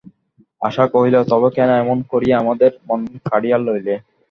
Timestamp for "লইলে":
3.65-3.95